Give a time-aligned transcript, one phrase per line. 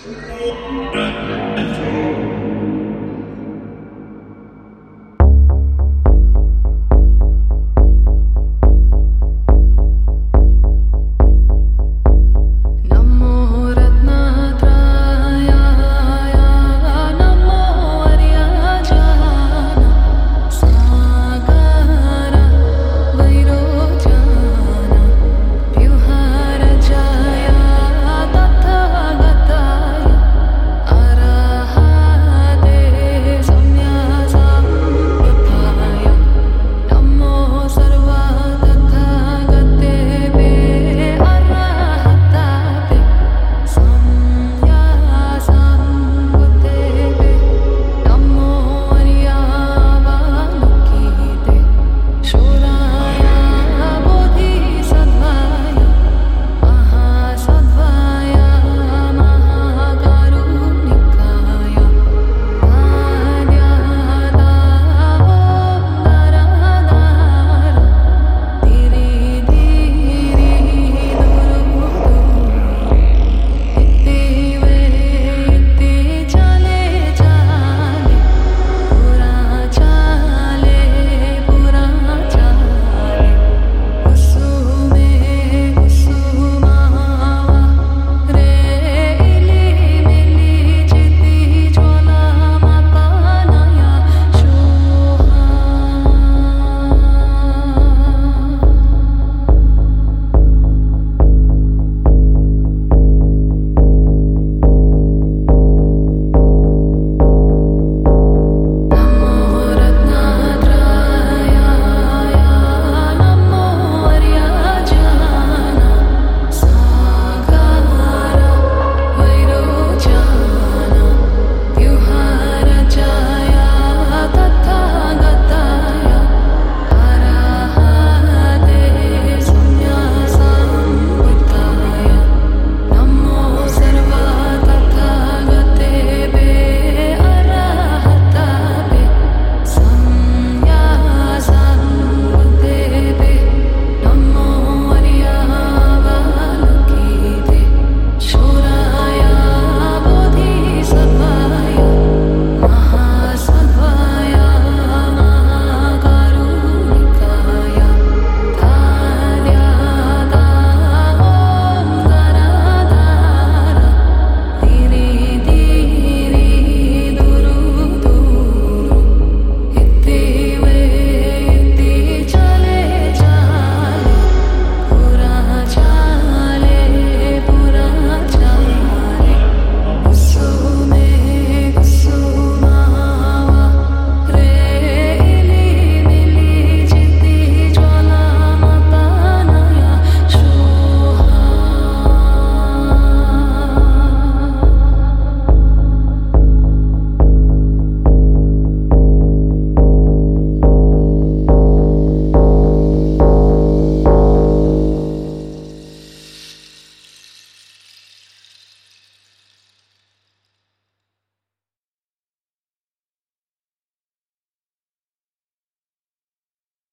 [0.00, 2.17] Oh,